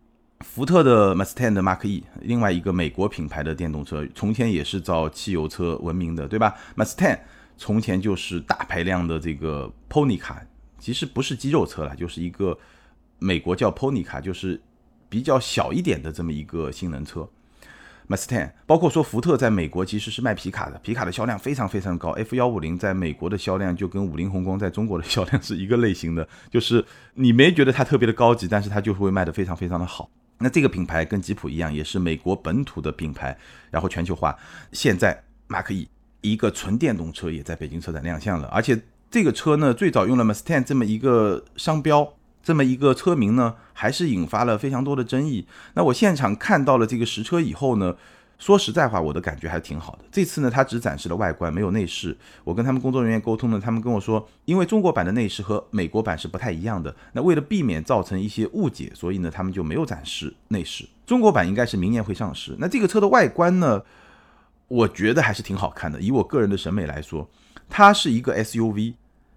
[0.41, 7.19] 福特的 Mustang Mark E，另外一个美国品牌的电动车，从前也是造汽油车闻名的，对吧？Mustang
[7.57, 10.41] 从前就是大排量的这个 Pony 卡，
[10.79, 12.57] 其实不是肌肉车了，就是一个
[13.17, 14.61] 美国叫 Pony 卡，就是
[15.09, 17.27] 比较小一点的这么一个性能车。
[18.07, 22.11] Mustang，包括说福特在美国其实是卖皮卡的，皮卡的销量非常非常高。
[22.11, 30.09] F 幺五零在美国的销量就跟五菱宏光在中国的销量是一个类型的，就是你没觉得它特别的高级，但是它就会卖得非常非常的好。
[30.39, 33.37] 那这个品牌跟吉普一样，也是美国本土的品牌，
[33.71, 34.37] 然后全球化。
[34.71, 35.87] 现在马克 E
[36.21, 42.13] 一个纯电动车也在北京车展亮相了，而且这个车呢最早用了 Mustang 这么一个商标。
[42.43, 45.45] 这么一个车名呢，还是引发了非常多的争议。
[45.73, 47.97] 那我现场看到了这个实车以后呢，
[48.37, 50.05] 说实在话，我的感觉还挺好的。
[50.11, 52.15] 这次呢，它只展示了外观，没有内饰。
[52.43, 56.95] 我跟他们工作人员沟通呢，他们跟我说，因为中国版的内饰和美国版是不太一样的。
[57.13, 60.87] 那为了避免造成一些误解，所以呢，他们就没有展示内饰。
[61.05, 62.55] 中国版应该是明年会上市。
[62.59, 63.81] 那这个车的外观呢，
[64.67, 65.99] 我觉得还是挺好看的。
[65.99, 67.27] 以我个人的审美来说，
[67.67, 68.93] 它是一个 SUV。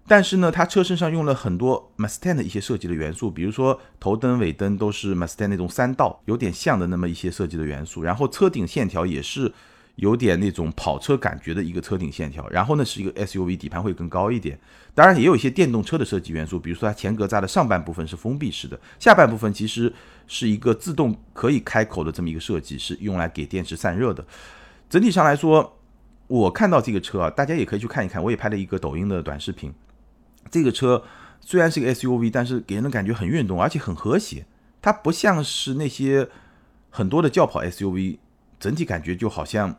[0.07, 8.01] 但是呢，它车身上用了很多 Mustang 的一些设计的元素，比如说头灯、尾灯都是 Mustang 那种三道，有点像的那么一些设计的元素。
[8.01, 9.49] 然后车顶线条也是
[9.95, 12.45] 有点那种跑车感觉的一个车顶线条。
[12.49, 14.59] 然后呢，是一个 SUV，底盘会更高一点。
[14.93, 19.93] 当然也有一些电动车的设计元素，比如说它前格栅的上半部分是封闭式的，下半部分其实
[20.27, 24.25] 是一个自动可以开口的这么一个设计，是用来给电池散热的。
[24.89, 25.77] 整体上来说，
[26.27, 29.73] 我看到这个车啊，大家也可以去看一看，我也拍了一个抖音的短视频。
[30.51, 31.03] 这个车
[31.39, 34.45] 虽然是个 SUV，但是给人的感觉很运动，而且很和谐。
[34.81, 36.27] 它不像是那些
[36.89, 38.17] 很多的轿跑 SUV，
[38.59, 39.75] 整体感觉就好像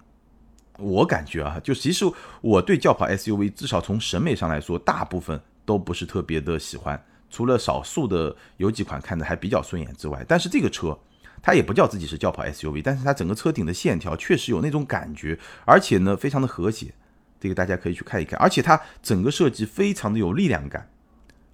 [0.79, 2.05] 我感觉啊，就其实
[2.41, 10.25] 我对轿跑 SUV 至少从审美上来说，大部分都不是特别的喜欢，除了少数的有几款看着还比较顺眼之外。
[10.27, 10.99] 但是这个车
[11.43, 16.95] 它也不叫自己是轿跑 SUV，但是它整个车顶的线条确实有那种感觉，而且呢非常的和谐，
[17.43, 18.39] 这个大家可以去看一看。
[18.39, 20.89] 而且它整个设计非常的有力量感，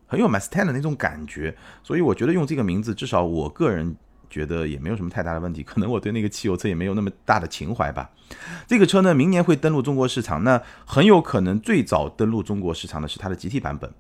[0.07, 3.97] 很有 Mustang 的那种感觉，所以我觉得用这个名字，至少我个人
[4.29, 5.63] 觉得也没有什么太大的问题。
[5.63, 8.11] 可能我对那个汽油车也没有那么大的情怀吧。
[8.67, 13.91] 这个车呢，明年会登陆中国市场，那很有可能最早登陆中国市场的是它的 GT 版本。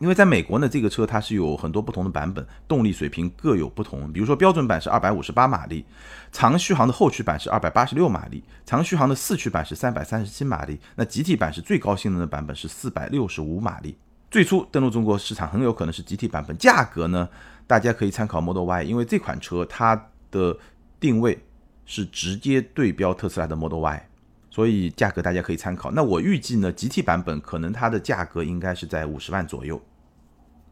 [0.00, 4.12] 因为在美国呢，这个车它是有很多不同的版本，动力水平各有不同。
[4.12, 5.84] 比如说标准版是二百五十八马力，
[6.32, 10.80] 长续航的后驱版是二百八十六马力，长续航的四驱版是三百三十七马力。
[10.96, 13.96] 那 GT 版是最高性能的版本是四百六十五马力。
[14.30, 17.28] 最初登陆中国市场很有可能是 GT 版本，价格呢，
[17.66, 20.56] 大家可以参考 Model Y，因为这款车它的
[20.98, 21.38] 定位
[21.84, 24.08] 是直接对标特斯拉的 Model Y。
[24.52, 25.90] 所以价格大家可以参考。
[25.92, 29.80] 那我预计呢，GT 版本可能它的价格应该是在五十万左右。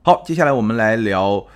[0.03, 1.47] 好，接下来我们来聊，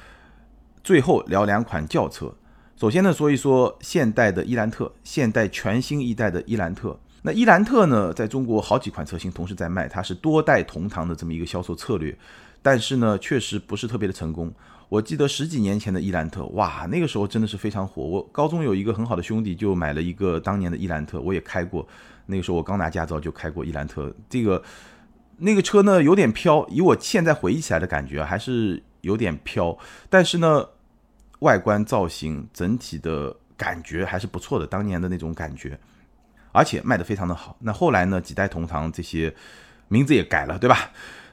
[0.82, 2.34] 最后聊两款轿车。
[2.76, 6.98] 首先呢，说一说现代的伊兰特，现代全新一代的伊兰特。
[7.20, 12.16] 那伊兰特呢，在中国好几款车型同时在卖，它是多代同堂的这么一个销售策略，
[12.62, 14.50] 但是呢，确实不是特别的成功。
[14.88, 18.03] 我记得十几年前的伊兰特，哇，那个时候真的是非常火。
[18.03, 21.87] 我高中有一个很好的兄弟，就买了一个当年的伊兰特，我也开过。
[22.27, 24.62] 那个时候我刚拿驾照就开过伊兰特，这个
[25.37, 29.77] 那个车呢有点飘，以我现在回忆起来的感觉还是有点飘，
[30.09, 30.64] 但是呢，
[31.40, 35.79] 外观造型整体的感觉还是不错的，当年的那种感觉，
[36.53, 37.57] 而且卖的非常的好。
[37.59, 39.35] 那后来呢，几代同堂这些
[39.88, 40.90] 名字也改了，对吧？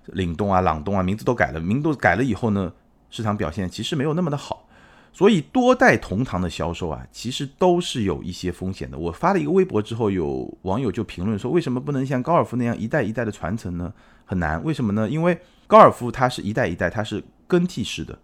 [0.08, 2.74] 领动啊、朗动啊，名字都改了，名都改了以后呢，
[3.12, 4.67] 市场表现其实没有那么的好。
[5.13, 8.97] 所以多代同堂的销售啊，其实都是有一些风险的。
[8.97, 13.93] 我发了一个微博之后，有网友就评论说，为什么不能像高尔夫那样一代一代的传承呢？
[14.24, 15.10] 很难，为什么呢？
[15.10, 18.17] 因为高尔夫它是一代一代，它是更替式的，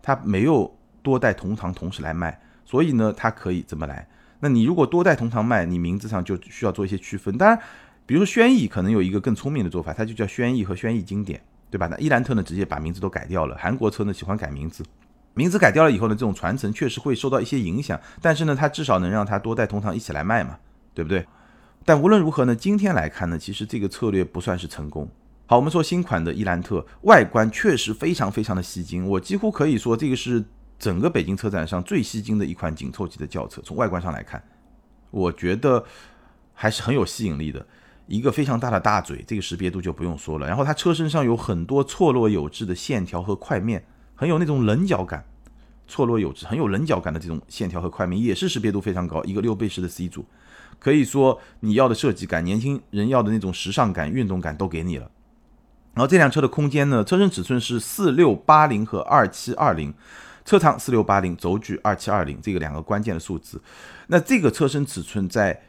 [0.00, 4.08] 它没有多代同堂同时来卖，所以呢，它可以怎么来？
[4.40, 7.36] 那你如果多代同堂卖，你名字上就需要做一些区分。
[7.36, 7.58] 当然，
[8.06, 11.42] 比如说轩逸可能有一个更聪明的做法，它就叫轩逸和轩逸经典，
[11.72, 11.88] 对吧？
[11.90, 13.56] 那伊兰特呢，直接把名字都改掉了。
[13.58, 14.84] 韩国车呢，喜欢改名字。
[15.32, 20.58] 名字改掉了以后呢，这种传承确实会受到一些影响，但是呢，它至少能让它多代同堂一起来卖嘛，
[20.92, 21.26] 对不对？
[21.86, 25.08] 但无论如何呢，今天来看呢，其实这个策略不算是成功。
[25.46, 30.44] 好，我们说新款的伊兰特外观确实非常非常的吸睛，我几乎可以说这个是
[30.78, 33.62] 整个北京车展上最吸睛的一款紧凑级的轿车。
[33.62, 34.42] 从外观上来看，
[35.10, 35.82] 我觉得
[36.52, 37.66] 还是很有吸引力的。
[38.06, 40.46] 一个非常大的大嘴，这个识别度就不用说了。
[40.46, 43.84] 然后它车身上有很多错落有致的线条和块面。
[44.14, 45.24] 很有那种棱角感，
[45.88, 49.24] 错落有致，很有棱角感的这种线条和块面，也是识别度非常高。
[49.24, 50.24] 一个六倍式的 C 组，
[50.78, 55.10] 可以说你要的设计感，年轻人要的那种时尚感、运动感都给你了。
[55.94, 59.92] 然后这辆车的空间呢，车身尺寸是四六八零和二七二零，
[60.44, 63.60] 车长四六八零，轴距二七二零，这个两个关键的数字。
[64.06, 65.60] 那这个车身尺寸在。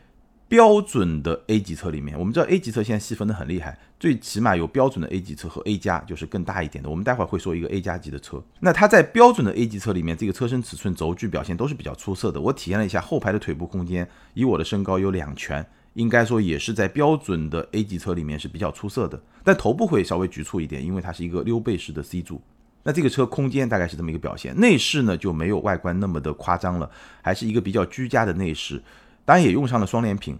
[0.53, 6.87] 标准的 A 级车里面，我们知道 A 级车现在细分的很厉害，最起码有标准的 A 级车和 A 加，就是更大一点的。
[6.87, 8.39] 我们待会儿会说一个 A 加级的车。
[8.59, 12.39] 那它在标准的 A 级车里面，这个车身尺寸、轴距表现都是比较出色的。
[12.39, 19.19] 我体验了一下后排的腿部空间，以我的身高有两拳，应该说也是在标准的 A 级车里面是比较出色的。
[19.43, 22.39] 但头部会稍微局促一点，因为它是一个溜背式的 C 柱。
[22.83, 26.91] 那这个车空间大概是这么一个表现，内饰呢就没有外观那么的夸张了，
[27.23, 28.79] 还是一个比较居家的内饰。
[29.25, 30.37] 当然也用上了双联屏，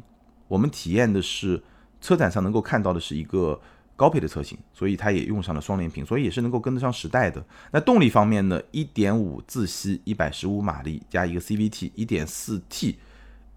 [0.47, 1.61] 我们体验的是
[2.01, 3.59] 车展上能够看到的是一个
[3.95, 7.43] 高配的车型，所以它也用上了双联屏，所以也是能够跟得上时代的。
[7.71, 12.95] 那动力方面呢，1.5自吸115马力加一个 CVT，1.4T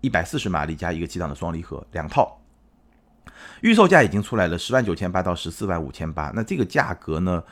[0.02, 2.40] 140马力加一个七档的双离合，两套。
[3.62, 6.30] 预售价已经出来了，十万九千八到十四万五千八。
[6.34, 7.42] 那这个价格呢，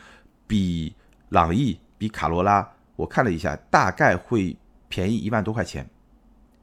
[0.46, 0.94] 比
[1.30, 4.56] 朗逸、比卡罗拉，我看了一下，大概会
[4.88, 5.88] 便宜一万多块钱。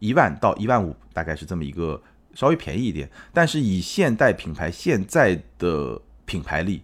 [0.01, 2.01] 一万到一万五，大概是这么一个
[2.33, 6.81] 稍微便宜一点，但是以现代品牌现在的品牌力，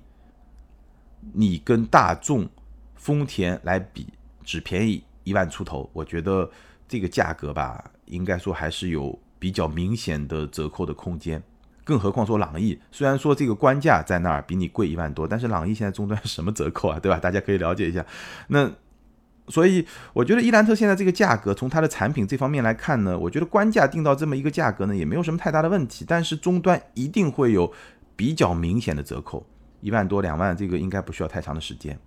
[1.34, 2.48] 你跟大众、
[2.94, 4.06] 丰田来比，
[4.44, 6.48] 只便宜一万出头，我觉得
[6.88, 11.42] 这个价格吧，应该说还是有比较明显的折扣的空间。
[11.84, 17.20] 更何况说朗逸，虽然说这个官价在那儿比你贵一万多，但是朗逸现在终端什么折扣啊，对吧？
[17.20, 18.06] 大家可以了解一下。
[18.48, 18.72] 那。
[19.50, 26.04] 所以我觉得伊兰特现在这个价格，从它的产品这方面来看呢，我觉得官价定到这么一个价格呢，也没有什么太大的问题。
[26.08, 27.72] 但是终端一定会有
[28.16, 29.46] 比较明显的折扣，
[29.80, 31.98] 一万多两万，这个应该不需要太长的时间。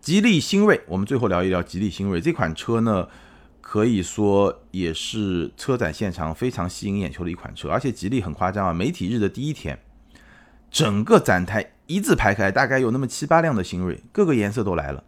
[0.00, 3.08] 吉利星瑞，我们最后聊一聊吉利星瑞这款车呢，
[3.60, 9.78] 可以说也是车展现场非常吸引眼球的一款车，而且吉利很夸张啊，媒体日的第一天，
[10.70, 15.04] 整个展台一字排开，大概有那么七八辆的星瑞，各个颜色都来了。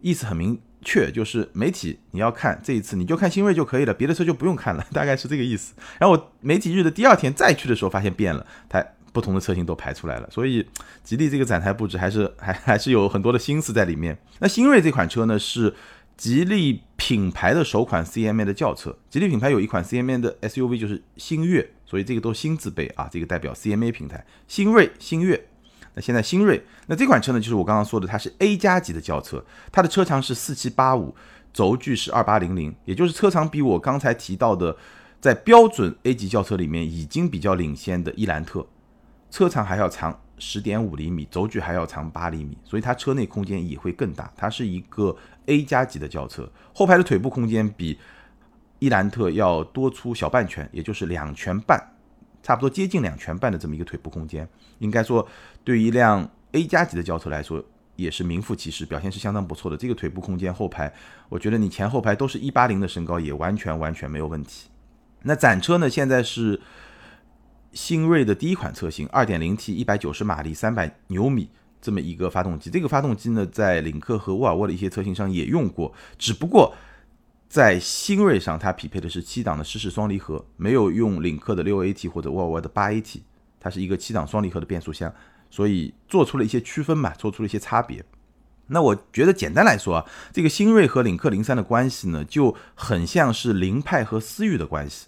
[0.00, 5.74] 意思很明确，就是媒体你要看这一次你就看新锐就可以了，别的车就不用看了， 大概是这个意思。
[5.98, 10.30] 然后我媒体日的第二天再去的时候，发现变了，它不同的车型都排出来了。
[10.30, 10.64] 所以
[11.02, 14.16] 吉利这个展台布置还是还还是有很多的心思在里面。
[14.38, 15.74] 那新锐这款车呢是
[16.16, 25.47] 吉利品牌的首款 CMA 的轿车，吉利品牌有一款 CMA 的 SUV 就是星越，所以这个都新字辈啊，这个代表 CMA 平台，新锐、星越。
[26.00, 31.14] 现在新锐，那这款车呢，就是我刚刚说的，它是 A 加级的轿车，它的车长是四七八五，
[31.52, 34.76] 轴距是二八零零，也就是车长比我刚才提到的，
[35.20, 38.66] 在标准 A 级轿车里面已经比较领先的伊兰特，
[39.30, 44.32] 车长还要长十点五厘米，轴距还要长八厘米，所以它车内空间也会更大。
[44.36, 47.98] 它是一个 A 加级的轿车，后排的腿部空间比
[48.78, 51.82] 伊兰特要多出小半拳，也就是两拳半。
[52.40, 55.26] 差不多接近两拳半的这么一个腿部空间，应该说
[55.68, 57.62] 对于一辆 A 加级的轿车来说，
[57.94, 59.76] 也是名副其实，表现是相当不错的。
[59.76, 60.90] 这个腿部空间后排，
[61.28, 64.70] 我觉得你前后排都是一八零的身高，也完全完全没有问题。
[65.24, 66.58] 那展车呢，现在是
[67.72, 71.50] 新锐的第一款车型，二点零 T，一百九十马力，三百牛米
[71.82, 72.70] 这么一个发动机。
[72.70, 76.74] 这个发动机呢，在领克和沃尔沃的一些车型上也用过，只不过。
[77.46, 83.20] 在新锐上，它匹配的是七档的湿式双离合，没有用领克的六 AT 或者沃尔沃的八 AT，
[83.60, 85.12] 它是一个七档双离合的变速箱，
[85.50, 88.04] 所以做出了一些区分嘛，做出了一些差别。
[88.68, 95.06] 那我觉得简单来说啊，这个新锐和领克零三的关系呢，就很像是凌派和思域的关系，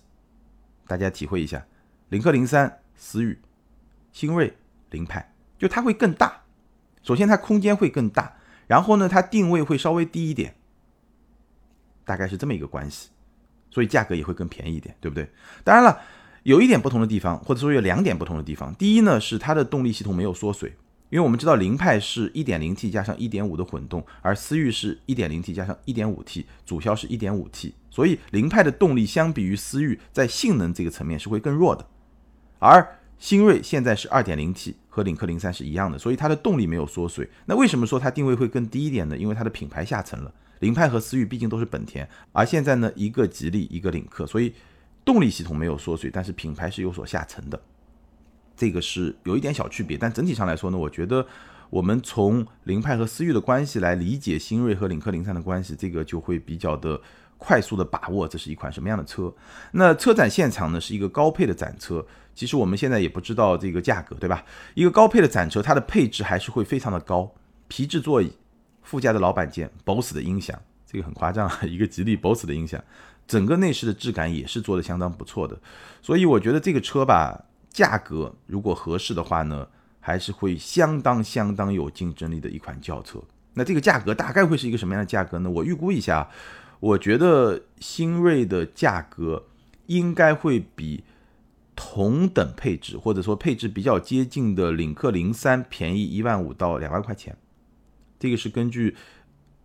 [0.87, 1.67] 大家体会一下，
[2.09, 3.39] 领克零三思域，
[4.13, 4.57] 新锐
[4.91, 6.43] 凌派，就它会更大，
[7.03, 8.35] 首先它空间会更大，
[8.67, 10.55] 然后呢，它定位会稍微低一点。
[12.03, 13.11] 大概是这么一个关系，
[13.71, 15.31] 所以价格也会更便宜一点，对不对？
[15.63, 16.01] 当然了，
[16.43, 18.75] 有一点不同的地方，或者说有两点不同的地方。
[18.75, 20.75] 第一呢，是它的动力系统没有缩水，
[21.11, 31.87] 因为我们知道凌派是 1.0T 加上1.5的混动，而思域是 1.0T 加上 1.5T，主销是 1.5T，所以凌派的动力相比于思域在性能这个层面是会更弱的。
[32.59, 37.29] 而新锐现在是 2.0T，和领克零三是一样的，所以它的动力没有缩水。
[37.45, 39.17] 那为什么说它定位会更低一点呢？
[39.19, 40.33] 因为它的品牌下沉了。
[40.61, 44.53] 凌派和思域毕竟都是本田，而现在呢，一个吉利，一个领克，所以
[45.05, 47.61] 动力系统没有缩水，但是品牌是有所下沉的，
[48.57, 49.97] 这个是有一点小区别。
[49.97, 51.27] 但整体上来说呢，我觉得
[51.71, 57.01] 我们从凌派和思域的关系来理解新锐和领克零三的关系，这个就会比较的
[57.39, 59.33] 快速的把握这是一款什么样的车。
[59.73, 64.45] 那车展现场呢是一个高配的展车，其实我们现在也不知道这个价格，对吧？
[64.75, 67.33] 一个高配的展车，它的配置还是会非常的高，
[67.69, 68.33] 皮质座椅。
[68.83, 70.61] 副驾的老板键，BOSS 的音响，
[70.91, 71.59] 这个很夸张啊！
[71.63, 72.83] 一个吉利 BOSS 的音响，
[73.29, 75.57] 整个内饰的质感也是做的相当不错的。
[76.03, 79.69] 所以我觉得这个车吧，价格如果合适的话呢，
[80.01, 83.23] 还是会相当相当有竞争力的一款轿车。
[83.55, 85.49] 那这个价格大概会是一个什么样的价格呢？
[85.49, 86.29] 我预估一下，
[86.81, 89.47] 我觉得新锐的价格
[89.87, 91.05] 应该会比
[91.77, 97.37] 同等配置或者说配置比较接近的领克零三便宜一万五到两万块钱。
[98.19, 98.97] 这个是根据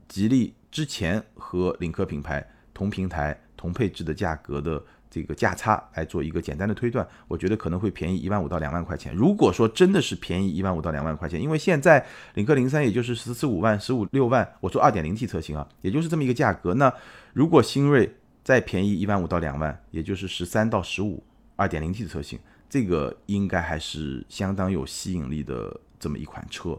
[0.08, 9.16] 吉利之前和领克品牌同平台同配置的价格的这个价差来做一个简单的推断，我觉得可能会便宜一万五到两万块钱。
[9.16, 16.74] 如果说真的是便宜一万五到两万块钱，因为现在领克零三也就是十四五万、十五六万，我说二点零 T 车型啊，也就是这么一个价格。
[16.74, 16.94] 那
[17.32, 18.14] 如果新锐
[18.44, 21.24] 再便宜一万五到两万，也就是十三到十五
[21.56, 22.38] 二点零 T 的车型，
[22.70, 26.78] 这个应该还是相当有吸引力的这么一款车。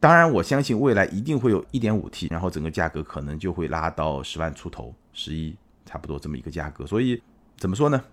[0.00, 6.86] 当然，我相信未来一定会有一点五 T，然后整个价格可能就会拉到十万出头，十一差不多这么一个价格。
[6.86, 7.20] 所以
[7.56, 8.04] 怎么说呢？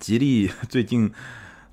[0.00, 1.12] 吉利最近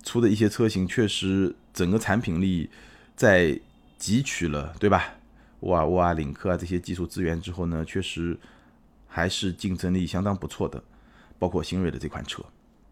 [0.04, 2.70] 出的一些车型，确实整个产品力
[3.16, 3.60] 在
[4.00, 5.16] 汲取了，对吧？
[5.62, 8.38] 沃尔沃啊、领克啊这些技术资源之后呢，确实
[9.08, 10.84] 还是竞争力相当不错的，
[11.40, 12.44] 包括新锐的这款车。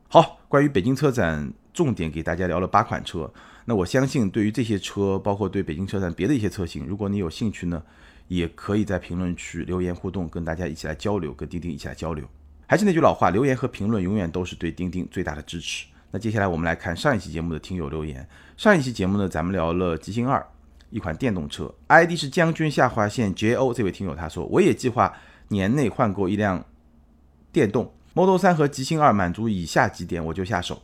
[0.08, 3.32] 好，关于北京车展，重点给大家聊了八款车。
[3.66, 7.82] 那我相信，对于这些车，包括对北京车展别的一些车型，如果你有兴趣呢，
[8.28, 12.24] 也可以在评论区留言互动，跟大家一起来交流，跟钉钉一起来交流。
[12.68, 15.88] 还是那句老话，留言和评论永远都是对钉钉最大的支持。
[16.12, 18.26] 那接下来我们来看上一期节目的听友留言。
[18.56, 20.45] 上一期节目呢，咱们聊了极星二，
[20.91, 25.12] 一款电动车，ID 是将军下划线 JO 这位听友他说，我也计划
[25.49, 26.64] 年内换购一辆
[27.51, 30.82] 电动 Model 三和极星二，满足以下几点我就下手。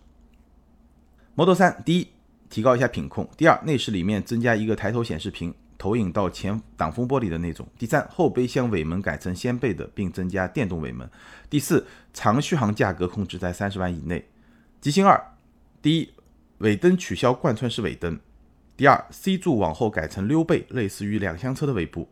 [1.34, 2.08] Model 三，第一。
[2.50, 3.26] 提高一下品控。
[3.38, 7.66] 第二，内饰里面增加一个抬头显示屏，投影到前挡风玻璃的那种。
[7.80, 11.10] 第三，后备箱尾门改成掀背的，并增加电动尾门。
[11.50, 14.28] 第四，长续航价格控制在三十万以内。
[14.82, 15.18] 极星二，
[15.82, 16.10] 第一，
[16.58, 18.20] 尾灯取消贯穿式尾灯。
[18.76, 22.10] 第二，C 柱往后改成溜背，类似于两厢车的尾部。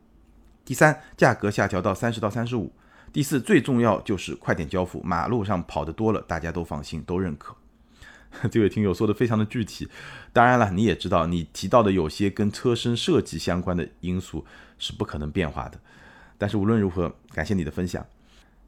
[0.63, 2.71] 第三，价格下调到三十到三十五。
[3.11, 7.55] 第四，最重要就是快点交付，马路上跑得多了，大家都放心，都认可。
[8.51, 9.89] 这位听友说的非常的具体，
[10.31, 14.45] 当然了，你也知道，你提到的有些跟车身设计相关的因素
[14.77, 15.79] 是不可能变化的。
[16.37, 18.05] 但是无论如何，感谢你的分享。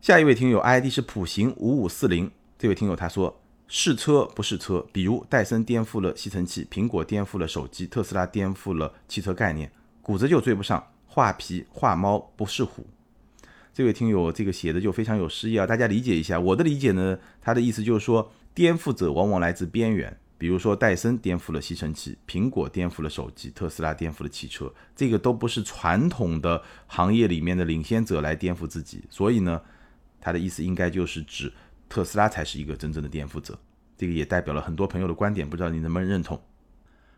[0.01, 9.71] 下一位听友 ID 是普行五五四零，这位听友他说试车不是车，比如戴森颠覆了吸尘器，苹果颠覆了手机，特斯拉颠覆了汽车概念，
[10.01, 12.87] 骨子就追不上，画皮画猫不是虎。
[13.73, 16.39] 这位听友这个写的就非常有诗意啊，大家理解一下。
[16.39, 18.31] 我的理解呢，他的意思就是说。
[18.53, 29.61] 颠覆者往往来自边缘，比如说戴森颠覆了吸尘器，苹果颠覆了手机，特斯拉颠覆了汽车，这个都不是传统的行业里面的领先者来颠覆自己，所以呢，
[30.19, 31.49] 他的意思应该就是指
[31.87, 33.57] 特斯拉才是一个真正的颠覆者。
[33.97, 36.37] 这个也代表了很多朋友的观点，不知道你能不能认同？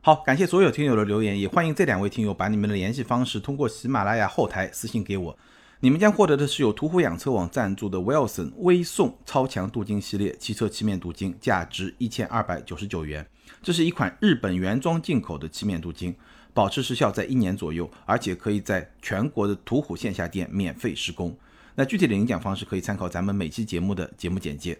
[0.01, 5.35] 好，感谢所有听友的留言，也欢迎这两位听友把你们的联系方式通过喜马拉雅后台私信给我。
[5.83, 13.27] 你们将获得的是由途虎养车网赞助的 Wilson 微送超强镀金系列汽车漆面镀金，价值一千二百九十九元。
[13.61, 16.15] 这是一款日本原装进口的漆面镀金，
[16.53, 21.35] 保持时效在一年左右，而且可以在全国的途虎线下店免费施工。
[21.75, 24.79] 那具体的领奖方式可以参考咱们每期节目的节目简介。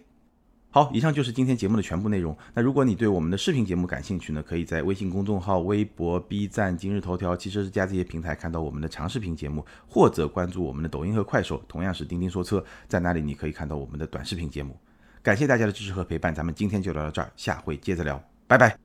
[0.74, 2.36] 好，以上就是今天节目的全部内容。
[2.52, 14.76] 那如果你对我们的视频节目感兴趣呢，可以在微信公众号、微博、B 站、今日头条、汽车之家这些平台看到我们的长视频节目，或者关注我们的抖音和快手，同样是钉钉说车，在那里你可以看到我们的短视频节目。
[15.22, 18.84] 感谢大家的支持和陪伴，咱们今天就聊到这儿，下回接着聊，拜拜。